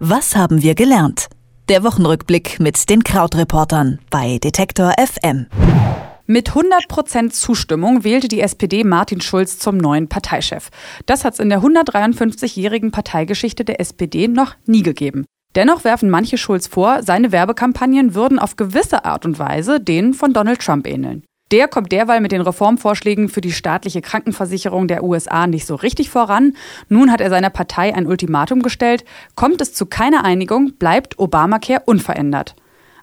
[0.00, 1.26] Was haben wir gelernt?
[1.68, 5.46] Der Wochenrückblick mit den Krautreportern bei Detektor FM.
[6.24, 10.70] Mit 100% Zustimmung wählte die SPD Martin Schulz zum neuen Parteichef.
[11.06, 15.24] Das hat es in der 153-jährigen Parteigeschichte der SPD noch nie gegeben.
[15.56, 20.32] Dennoch werfen manche Schulz vor, seine Werbekampagnen würden auf gewisse Art und Weise denen von
[20.32, 21.24] Donald Trump ähneln.
[21.50, 26.10] Der kommt derweil mit den Reformvorschlägen für die staatliche Krankenversicherung der USA nicht so richtig
[26.10, 26.54] voran.
[26.88, 29.04] Nun hat er seiner Partei ein Ultimatum gestellt.
[29.34, 32.54] Kommt es zu keiner Einigung, bleibt Obamacare unverändert.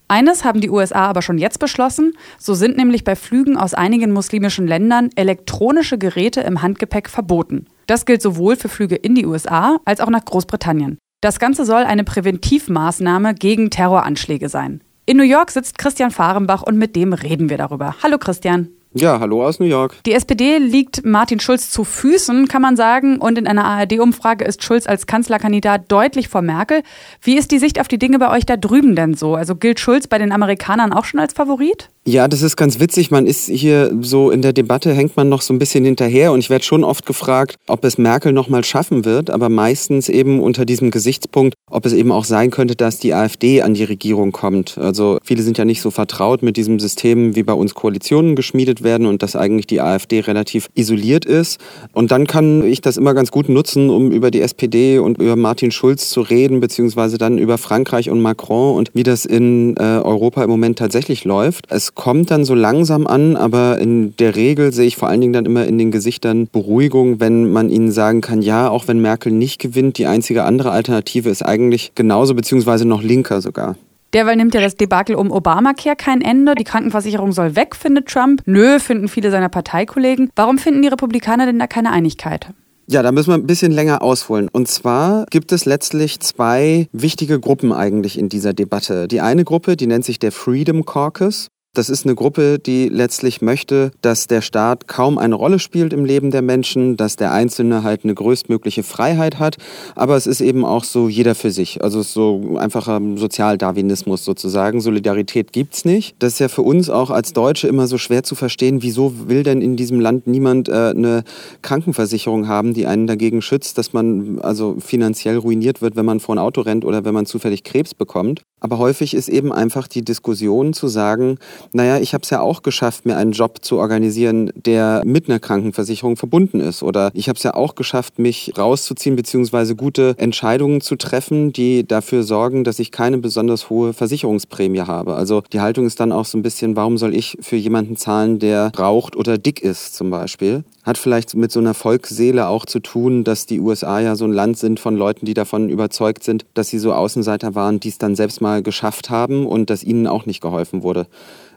[0.08, 4.14] Eines haben die USA aber schon jetzt beschlossen, so sind nämlich bei Flügen aus einigen
[4.14, 7.66] muslimischen Ländern elektronische Geräte im Handgepäck verboten.
[7.88, 11.00] Das gilt sowohl für Flüge in die USA als auch nach Großbritannien.
[11.22, 14.82] Das Ganze soll eine Präventivmaßnahme gegen Terroranschläge sein.
[15.08, 17.96] In New York sitzt Christian Fahrenbach und mit dem reden wir darüber.
[18.02, 18.70] Hallo Christian.
[18.98, 19.98] Ja, hallo aus New York.
[20.06, 23.18] Die SPD liegt Martin Schulz zu Füßen, kann man sagen.
[23.18, 26.82] Und in einer ARD-Umfrage ist Schulz als Kanzlerkandidat deutlich vor Merkel.
[27.22, 29.36] Wie ist die Sicht auf die Dinge bei euch da drüben denn so?
[29.36, 31.90] Also gilt Schulz bei den Amerikanern auch schon als Favorit?
[32.08, 33.12] Ja, das ist ganz witzig.
[33.12, 36.32] Man ist hier so in der Debatte, hängt man noch so ein bisschen hinterher.
[36.32, 39.30] Und ich werde schon oft gefragt, ob es Merkel noch mal schaffen wird.
[39.30, 43.62] Aber meistens eben unter diesem Gesichtspunkt, ob es eben auch sein könnte, dass die AfD
[43.62, 44.78] an die Regierung kommt.
[44.78, 48.85] Also viele sind ja nicht so vertraut mit diesem System, wie bei uns Koalitionen geschmiedet
[48.86, 51.60] werden und dass eigentlich die AfD relativ isoliert ist.
[51.92, 55.36] Und dann kann ich das immer ganz gut nutzen, um über die SPD und über
[55.36, 59.82] Martin Schulz zu reden, beziehungsweise dann über Frankreich und Macron und wie das in äh,
[59.82, 61.66] Europa im Moment tatsächlich läuft.
[61.70, 65.34] Es kommt dann so langsam an, aber in der Regel sehe ich vor allen Dingen
[65.34, 69.32] dann immer in den Gesichtern Beruhigung, wenn man ihnen sagen kann, ja, auch wenn Merkel
[69.32, 73.76] nicht gewinnt, die einzige andere Alternative ist eigentlich genauso, beziehungsweise noch linker sogar.
[74.16, 76.56] Derweil nimmt ja das Debakel um Obamacare kein Ende.
[76.56, 78.42] Die Krankenversicherung soll weg, findet Trump.
[78.46, 80.30] Nö, finden viele seiner Parteikollegen.
[80.38, 82.48] Warum finden die Republikaner denn da keine Einigkeit?
[82.88, 84.48] Ja, da müssen wir ein bisschen länger ausholen.
[84.48, 89.10] Und zwar gibt es letztlich zwei wichtige Gruppen eigentlich in dieser Debatte.
[89.10, 91.50] Die eine Gruppe, die nennt sich der Freedom Caucus.
[91.76, 96.06] Das ist eine Gruppe, die letztlich möchte, dass der Staat kaum eine Rolle spielt im
[96.06, 99.58] Leben der Menschen, dass der Einzelne halt eine größtmögliche Freiheit hat.
[99.94, 101.84] Aber es ist eben auch so jeder für sich.
[101.84, 104.80] Also so einfacher Sozialdarwinismus sozusagen.
[104.80, 106.16] Solidarität gibt's nicht.
[106.20, 108.82] Das ist ja für uns auch als Deutsche immer so schwer zu verstehen.
[108.82, 111.26] Wieso will denn in diesem Land niemand äh, eine
[111.62, 116.36] Krankenversicherung haben, die einen dagegen schützt, dass man also finanziell ruiniert wird, wenn man vor
[116.36, 118.44] ein Auto rennt oder wenn man zufällig Krebs bekommt?
[118.62, 121.38] Aber häufig ist eben einfach die Diskussion zu sagen,
[121.74, 125.40] naja, ich habe es ja auch geschafft, mir einen Job zu organisieren, der mit einer
[125.40, 126.84] Krankenversicherung verbunden ist.
[126.84, 129.74] Oder ich habe es ja auch geschafft, mich rauszuziehen bzw.
[129.74, 135.16] gute Entscheidungen zu treffen, die dafür sorgen, dass ich keine besonders hohe Versicherungsprämie habe.
[135.16, 138.40] Also die Haltung ist dann auch so ein bisschen, warum soll ich für jemanden zahlen,
[138.40, 140.64] der raucht oder dick ist zum Beispiel?
[140.86, 144.32] Hat vielleicht mit so einer Volksseele auch zu tun, dass die USA ja so ein
[144.32, 147.98] Land sind von Leuten, die davon überzeugt sind, dass sie so Außenseiter waren, die es
[147.98, 151.08] dann selbst mal geschafft haben und dass ihnen auch nicht geholfen wurde.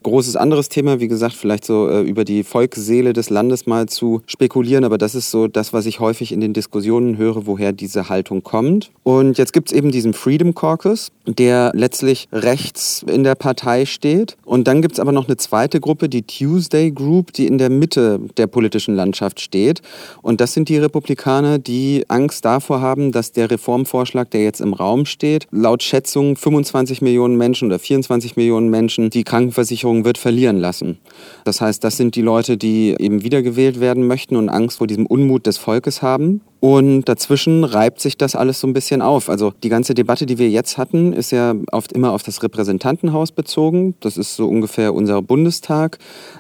[0.03, 4.22] Großes anderes Thema, wie gesagt, vielleicht so äh, über die Volksseele des Landes mal zu
[4.27, 8.09] spekulieren, aber das ist so das, was ich häufig in den Diskussionen höre, woher diese
[8.09, 8.93] Haltung kommt.
[9.03, 14.37] Und jetzt gibt es eben diesen Freedom Caucus, der letztlich rechts in der Partei steht.
[14.45, 17.71] Und dann gibt es aber noch eine zweite Gruppe, die Tuesday Group, die in der
[17.71, 19.82] Mitte der politischen Landschaft steht.
[20.22, 24.72] Und das sind die Republikaner, die Angst davor haben, dass der Reformvorschlag, der jetzt im
[24.72, 30.58] Raum steht, laut Schätzung 25 Millionen Menschen oder 24 Millionen Menschen die Krankenversicherung wird verlieren
[30.58, 30.98] lassen.
[31.44, 35.06] Das heißt, das sind die Leute, die eben wiedergewählt werden möchten und Angst vor diesem
[35.06, 36.40] Unmut des Volkes haben.
[36.60, 39.28] Und dazwischen reibt sich das alles so ein bisschen auf.
[39.28, 43.30] Also die ganze Debatte, die wir jetzt hatten, ist ja oft immer auf das Repräsentantenhaus
[43.30, 43.94] bezogen.
[44.00, 45.98] Das ist so ungefähr unser Bundestag.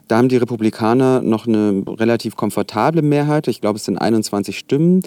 [0.08, 2.67] Da haben die Republikaner noch eine relativ komfortable
[3.02, 3.48] Mehrheit.
[3.48, 5.02] Ich glaube, es sind 21 Stimmen.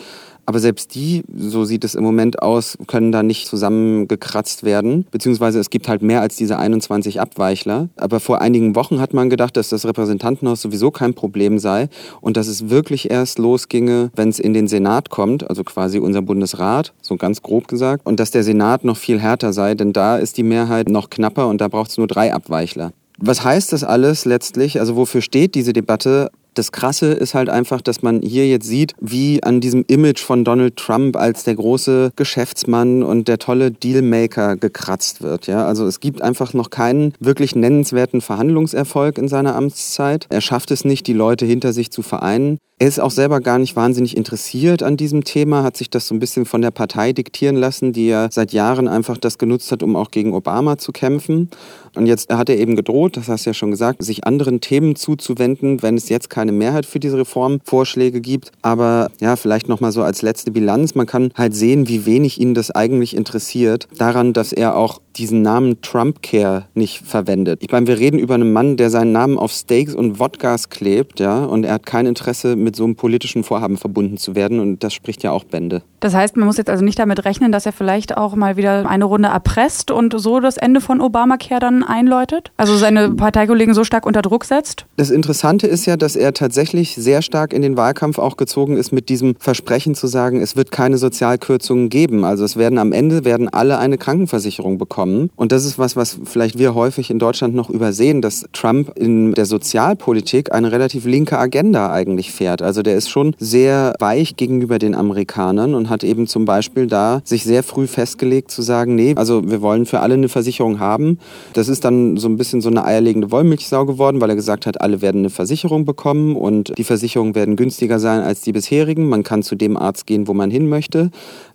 [0.46, 5.06] Aber selbst die, so sieht es im Moment aus, können da nicht zusammengekratzt werden.
[5.12, 7.90] Beziehungsweise es gibt halt mehr als diese 21 Abweichler.
[7.96, 11.90] Aber vor einigen Wochen hat man gedacht, dass das Repräsentantenhaus sowieso kein Problem sei
[12.22, 16.22] und dass es wirklich erst losginge, wenn es in den Senat kommt, also quasi unser
[16.22, 18.06] Bundesrat, so ganz grob gesagt.
[18.06, 21.48] Und dass der Senat noch viel härter sei, denn da ist die Mehrheit noch knapper
[21.48, 22.92] und da braucht es nur drei Abweichler.
[23.24, 24.80] Was heißt das alles letztlich?
[24.80, 26.32] Also wofür steht diese Debatte?
[26.54, 30.44] Das Krasse ist halt einfach, dass man hier jetzt sieht, wie an diesem Image von
[30.44, 35.48] Donald Trump als der große Geschäftsmann und der tolle Dealmaker gekratzt wird.
[35.48, 35.66] Ja?
[35.66, 40.28] Also es gibt einfach noch keinen wirklich nennenswerten Verhandlungserfolg in seiner Amtszeit.
[40.30, 42.58] Er schafft es nicht, die Leute hinter sich zu vereinen.
[42.82, 46.16] Er ist auch selber gar nicht wahnsinnig interessiert an diesem Thema, hat sich das so
[46.16, 49.84] ein bisschen von der Partei diktieren lassen, die ja seit Jahren einfach das genutzt hat,
[49.84, 51.52] um auch gegen Obama zu kämpfen.
[51.94, 54.96] Und jetzt hat er eben gedroht, das hast du ja schon gesagt, sich anderen Themen
[54.96, 58.52] zuzuwenden, wenn es jetzt keine Mehrheit für diese Reformvorschläge gibt.
[58.64, 60.96] Aber ja, vielleicht nochmal so als letzte Bilanz.
[60.96, 63.90] Man kann halt sehen, wie wenig ihn das eigentlich interessiert.
[63.96, 67.60] Daran, dass er auch diesen Namen Trump Care nicht verwendet.
[67.62, 71.20] Ich meine, wir reden über einen Mann, der seinen Namen auf Steaks und Wodkas klebt,
[71.20, 74.60] ja, und er hat kein Interesse, mit so einem politischen Vorhaben verbunden zu werden.
[74.60, 75.82] Und das spricht ja auch Bände.
[76.00, 78.90] Das heißt, man muss jetzt also nicht damit rechnen, dass er vielleicht auch mal wieder
[78.90, 82.52] eine Runde erpresst und so das Ende von Obamacare dann einläutet?
[82.58, 84.86] Also seine Parteikollegen so stark unter Druck setzt?
[84.98, 88.92] Das Interessante ist ja, dass er tatsächlich sehr stark in den Wahlkampf auch gezogen ist
[88.92, 92.26] mit diesem Versprechen zu sagen, es wird keine Sozialkürzungen geben.
[92.26, 95.30] Also es werden am Ende werden alle eine Krankenversicherung bekommen.
[95.36, 99.34] Und das ist was, was vielleicht wir häufig in Deutschland noch übersehen, dass Trump in
[99.34, 102.61] der Sozialpolitik eine relativ linke Agenda eigentlich fährt.
[102.62, 107.22] Also der ist schon sehr weich gegenüber den Amerikanern und hat eben zum Beispiel da
[107.24, 111.20] sich sehr früh festgelegt zu sagen, nee, also wir wollen für alle eine Versicherung haben.
[111.54, 114.82] Das ist dann so ein bisschen so eine eierlegende Wollmilchsau geworden, weil er gesagt hat,
[114.82, 119.10] alle werden eine Versicherung bekommen und die Versicherungen werden günstiger sein als die bisherigen.
[119.10, 121.12] Man kann zu dem Arzt gehen, wo man hin möchte.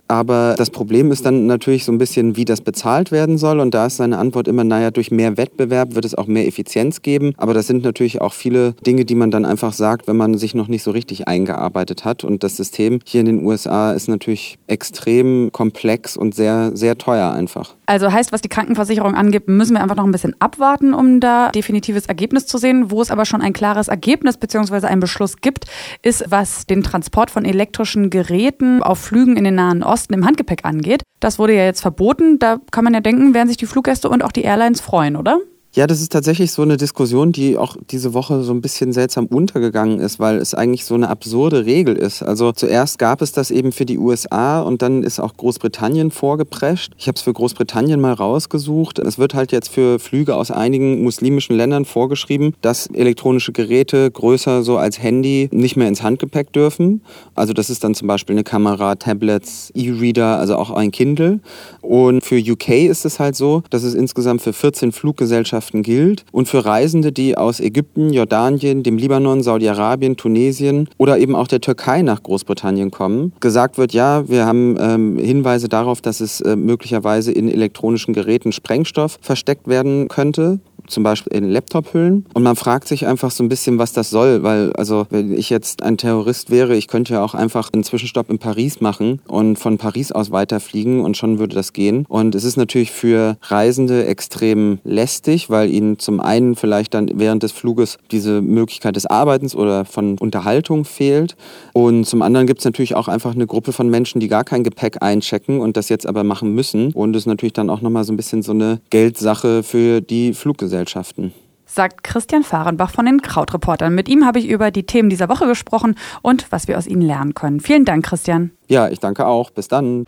[0.08, 3.60] Aber das Problem ist dann natürlich so ein bisschen, wie das bezahlt werden soll.
[3.60, 7.02] Und da ist seine Antwort immer, naja, durch mehr Wettbewerb wird es auch mehr Effizienz
[7.02, 7.34] geben.
[7.36, 10.54] Aber das sind natürlich auch viele Dinge, die man dann einfach sagt, wenn man sich
[10.54, 12.24] noch nicht so richtig eingearbeitet hat.
[12.24, 17.32] Und das System hier in den USA ist natürlich extrem komplex und sehr, sehr teuer
[17.32, 17.74] einfach.
[17.86, 21.50] Also heißt, was die Krankenversicherung angibt, müssen wir einfach noch ein bisschen abwarten, um da
[21.50, 22.90] definitives Ergebnis zu sehen.
[22.90, 24.86] Wo es aber schon ein klares Ergebnis bzw.
[24.86, 25.66] einen Beschluss gibt,
[26.02, 30.26] ist, was den Transport von elektrischen Geräten auf Flügen in den Nahen Osten Osten im
[30.26, 31.02] Handgepäck angeht.
[31.20, 32.38] Das wurde ja jetzt verboten.
[32.38, 35.40] Da kann man ja denken, werden sich die Fluggäste und auch die Airlines freuen, oder?
[35.76, 39.26] Ja, das ist tatsächlich so eine Diskussion, die auch diese Woche so ein bisschen seltsam
[39.26, 42.22] untergegangen ist, weil es eigentlich so eine absurde Regel ist.
[42.22, 46.94] Also zuerst gab es das eben für die USA und dann ist auch Großbritannien vorgeprescht.
[46.96, 48.98] Ich habe es für Großbritannien mal rausgesucht.
[48.98, 54.62] Es wird halt jetzt für Flüge aus einigen muslimischen Ländern vorgeschrieben, dass elektronische Geräte größer
[54.62, 57.02] so als Handy nicht mehr ins Handgepäck dürfen.
[57.34, 61.40] Also das ist dann zum Beispiel eine Kamera, Tablets, E-Reader, also auch ein Kindle.
[61.82, 66.24] Und für UK ist es halt so, dass es insgesamt für 14 Fluggesellschaften Gesellschaften gilt
[66.32, 71.60] und für Reisende, die aus Ägypten, Jordanien, dem Libanon, Saudi-Arabien, Tunesien oder eben auch der
[71.60, 76.56] Türkei nach Großbritannien kommen, gesagt wird, ja, wir haben ähm, Hinweise darauf, dass es äh,
[76.56, 82.26] möglicherweise in elektronischen Geräten Sprengstoff versteckt werden könnte zum Beispiel in Laptop-Hüllen.
[82.32, 85.50] Und man fragt sich einfach so ein bisschen, was das soll, weil, also, wenn ich
[85.50, 89.58] jetzt ein Terrorist wäre, ich könnte ja auch einfach einen Zwischenstopp in Paris machen und
[89.58, 92.04] von Paris aus weiterfliegen und schon würde das gehen.
[92.08, 97.42] Und es ist natürlich für Reisende extrem lästig, weil ihnen zum einen vielleicht dann während
[97.42, 101.36] des Fluges diese Möglichkeit des Arbeitens oder von Unterhaltung fehlt.
[101.72, 104.64] Und zum anderen gibt es natürlich auch einfach eine Gruppe von Menschen, die gar kein
[104.64, 106.92] Gepäck einchecken und das jetzt aber machen müssen.
[106.92, 110.32] Und es ist natürlich dann auch nochmal so ein bisschen so eine Geldsache für die
[110.32, 110.75] Fluggesellschaft.
[110.76, 111.32] Gesellschaften
[111.68, 113.94] sagt Christian Fahrenbach von den Krautreportern.
[113.94, 117.02] Mit ihm habe ich über die Themen dieser Woche gesprochen und was wir aus ihnen
[117.02, 117.58] lernen können.
[117.60, 118.52] Vielen Dank, Christian.
[118.68, 119.50] Ja, ich danke auch.
[119.50, 120.04] Bis dann.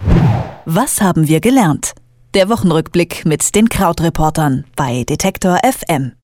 [0.66, 1.94] Was haben wir gelernt?
[2.34, 6.12] Der Wochenrückblick mit den Krautreportern bei Detektor FM.